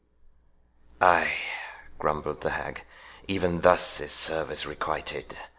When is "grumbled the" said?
1.99-2.49